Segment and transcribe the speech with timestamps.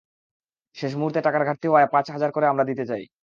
[0.75, 3.03] শেষ মুহূর্তে টাকার ঘাটতি হওয়ায় পাঁচ হাজার করে আমরা দিতে চাই।